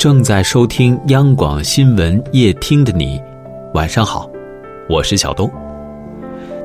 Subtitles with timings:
[0.00, 3.20] 正在收听央广新闻夜听的你，
[3.74, 4.26] 晚上好，
[4.88, 5.46] 我是小东。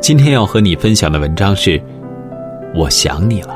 [0.01, 1.71] 今天要和你分享的文章是
[2.73, 3.53] 《我想你了》。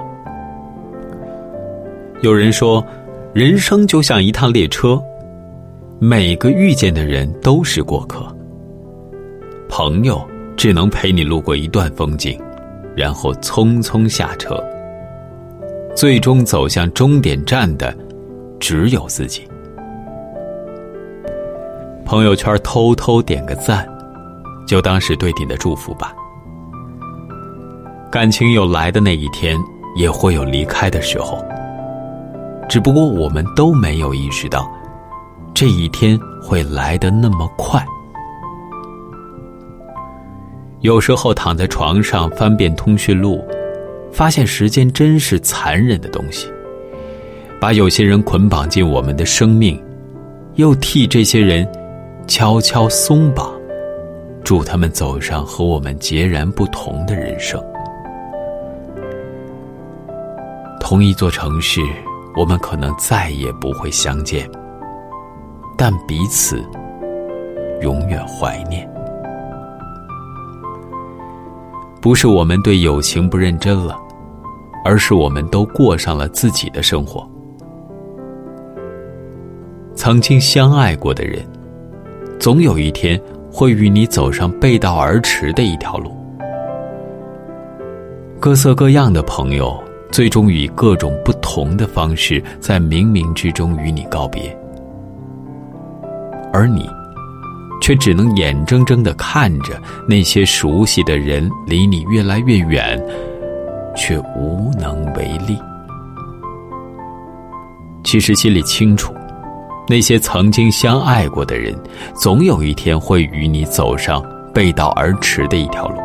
[2.22, 2.86] 有人说，
[3.34, 5.02] 人生就像一趟列车，
[5.98, 8.28] 每个遇见的人都是过客。
[9.70, 10.22] 朋友
[10.58, 12.38] 只能陪你路过一段风景，
[12.98, 14.62] 然后匆匆下车。
[15.96, 17.96] 最终走向终点站的，
[18.60, 19.49] 只有自己。
[22.10, 23.88] 朋友圈偷偷点个赞，
[24.66, 26.12] 就当是对你的祝福吧。
[28.12, 29.56] 感情有来的那一天，
[29.96, 31.38] 也会有离开的时候。
[32.68, 34.68] 只不过我们都没有意识到，
[35.54, 37.86] 这一天会来得那么快。
[40.80, 43.46] 有时候躺在床上翻遍通讯录，
[44.12, 46.52] 发现时间真是残忍的东西，
[47.62, 49.80] 把有些人捆绑进我们的生命，
[50.56, 51.72] 又替这些人。
[52.30, 53.52] 悄悄松绑，
[54.44, 57.60] 祝他们走上和我们截然不同的人生。
[60.80, 61.82] 同一座城市，
[62.38, 64.48] 我们可能再也不会相见，
[65.76, 66.64] 但彼此
[67.82, 68.88] 永远怀念。
[72.00, 73.98] 不是我们对友情不认真了，
[74.86, 77.28] 而是我们都过上了自己的生活。
[79.96, 81.44] 曾经相爱过的人。
[82.40, 83.20] 总有一天
[83.52, 86.16] 会与你走上背道而驰的一条路。
[88.40, 89.78] 各色各样的朋友，
[90.10, 94.58] 最终以各种不同的方式，在冥冥之中与你告别，
[96.54, 96.90] 而你，
[97.82, 102.98] 却只能眼睁睁的看着那些熟悉的人离你越来越远，
[103.98, 105.60] 却无能为力。
[108.06, 109.14] 其实心里清楚。
[109.90, 111.76] 那些曾经相爱过的人，
[112.14, 114.24] 总有一天会与你走上
[114.54, 116.00] 背道而驰的一条路。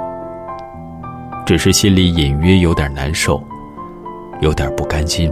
[1.45, 3.39] 只是心里隐约有点难受，
[4.41, 5.31] 有点不甘心。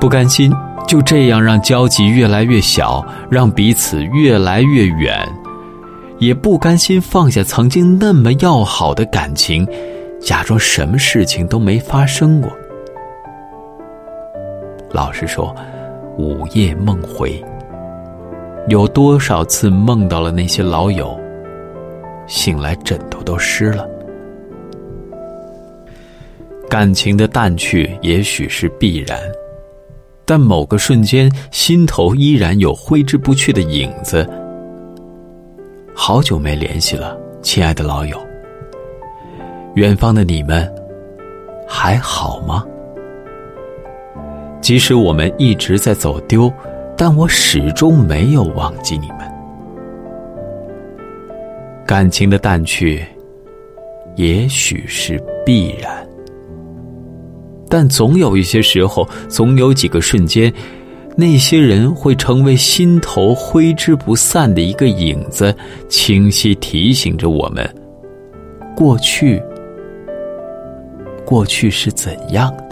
[0.00, 0.50] 不甘心
[0.86, 5.28] 就这样让交集越来越小，让彼此越来越远，
[6.16, 9.68] 也不甘心放下曾经那么要好的感情，
[10.18, 12.50] 假装什么事情都没发生过。
[14.92, 15.54] 老实说。
[16.18, 17.40] 午夜梦回，
[18.66, 21.16] 有多少次梦到了那些老友？
[22.26, 23.88] 醒来枕头都湿了。
[26.68, 29.16] 感情的淡去也许是必然，
[30.24, 34.28] 但某个瞬间，心头依然有挥之不去的影子。
[35.94, 38.18] 好久没联系了，亲爱的老友，
[39.76, 40.68] 远方的你们
[41.64, 42.64] 还好吗？
[44.68, 46.52] 即使我们一直在走丢，
[46.94, 49.20] 但我始终没有忘记你们。
[51.86, 53.02] 感情的淡去，
[54.16, 56.06] 也许是必然，
[57.70, 60.52] 但总有一些时候，总有几个瞬间，
[61.16, 65.56] 那些人会成为心头挥之不散的一个影子，
[65.88, 67.66] 清晰提醒着我们：
[68.76, 69.42] 过去，
[71.24, 72.67] 过去是怎样的。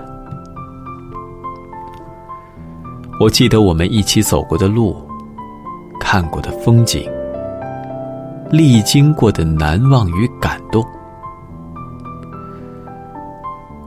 [3.18, 4.94] 我记得我们一起走过的路，
[5.98, 7.10] 看过的风景，
[8.50, 10.84] 历经过的难忘与感动。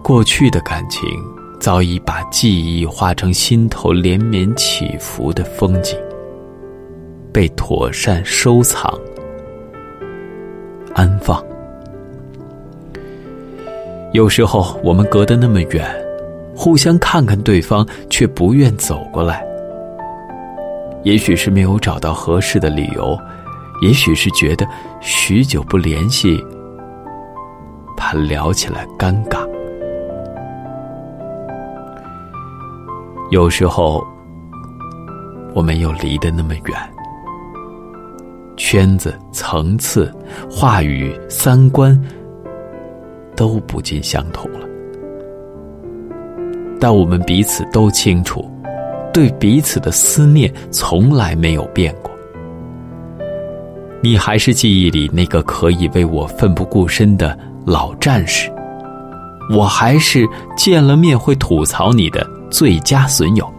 [0.02, 1.08] 过去的感情
[1.60, 5.96] 早已把记忆化成心头连绵起伏的风景，
[7.32, 8.92] 被妥善收藏、
[10.96, 11.40] 安放。
[14.12, 16.09] 有时候我们隔得那么远。
[16.62, 19.42] 互相看看对方，却不愿走过来。
[21.04, 23.18] 也许是没有找到合适的理由，
[23.82, 24.68] 也许是觉得
[25.00, 26.38] 许久不联系，
[27.96, 29.48] 怕聊起来尴尬。
[33.32, 34.06] 有时候，
[35.54, 36.78] 我们又离得那么远，
[38.58, 40.14] 圈子、层次、
[40.52, 41.98] 话语、三观
[43.34, 44.69] 都不尽相同了。
[46.80, 48.50] 但我们彼此都清楚，
[49.14, 52.10] 对彼此的思念从来没有变过。
[54.02, 58.50] 你还是记忆里那个可以为我奋不顾身的老战士，
[59.54, 63.54] 我还是见了面会吐槽你的最佳损友。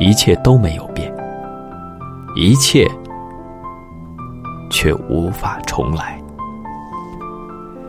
[0.00, 1.10] 一切都没有变，
[2.34, 2.86] 一切
[4.68, 6.20] 却无法重来。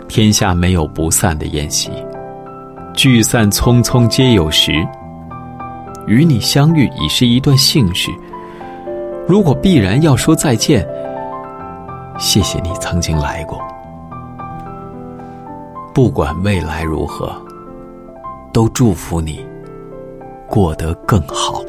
[0.07, 1.91] 天下没有不散的宴席。
[2.97, 4.71] 聚散匆匆皆有时，
[6.07, 8.09] 与你相遇已是一段幸事。
[9.27, 10.83] 如果必然要说再见，
[12.17, 13.61] 谢谢你曾经来过。
[15.93, 17.31] 不管未来如何，
[18.51, 19.45] 都祝福你
[20.47, 21.63] 过得更好。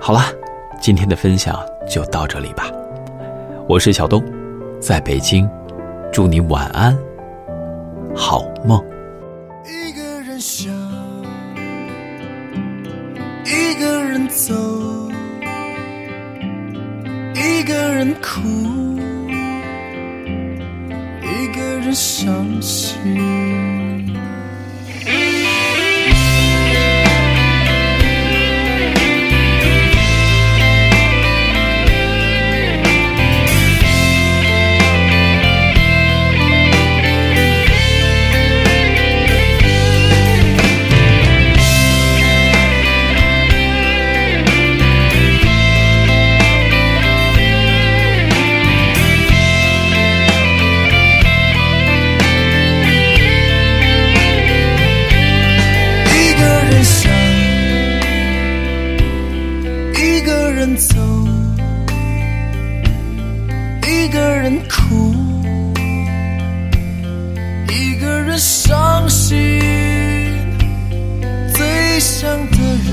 [0.00, 0.20] 好了，
[0.80, 1.54] 今天的分享
[1.86, 2.64] 就到这里吧。
[3.68, 4.24] 我是小东，
[4.80, 5.46] 在北京，
[6.10, 6.96] 祝你晚安，
[8.14, 8.84] 好梦。
[9.64, 10.72] 一个人想，
[13.44, 14.54] 一个人走，
[17.34, 18.40] 一个人哭，
[21.22, 23.79] 一个人伤心。
[64.68, 65.14] 哭，
[67.68, 69.36] 一个人伤心，
[71.54, 72.88] 最想的人，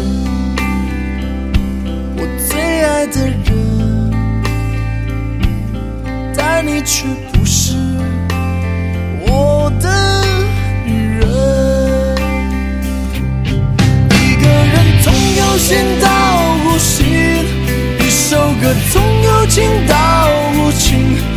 [2.17, 3.45] 我最爱的人，
[6.35, 7.73] 但你却不是
[9.21, 9.89] 我的
[10.85, 11.27] 女人。
[14.11, 16.05] 一个人从有心到
[16.65, 17.05] 无心，
[17.99, 19.95] 一首歌从有情到
[20.55, 21.36] 无情。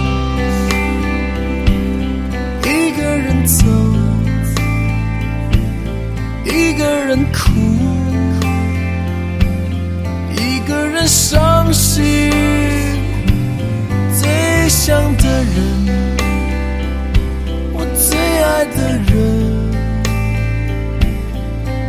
[7.11, 7.51] 人哭，
[10.33, 12.31] 一个人伤心。
[14.17, 15.57] 最想的人，
[17.73, 19.13] 我最爱的人，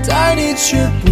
[0.09, 1.12] 但你却不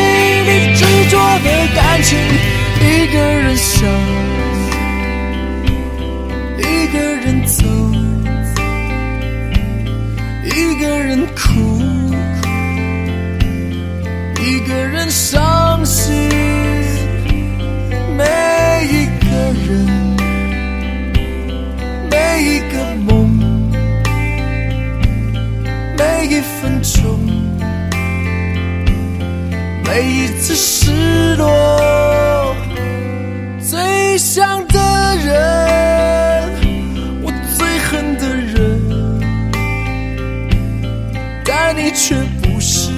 [41.83, 42.91] 你却不是。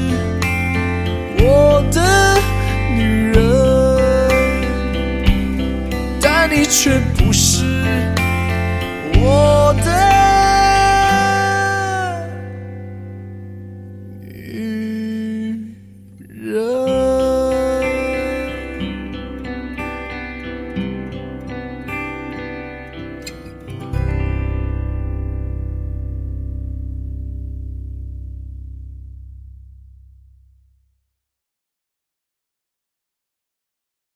[1.40, 2.38] 我的
[2.98, 3.40] 女人，
[6.22, 7.64] 但你却不是
[9.22, 10.13] 我的。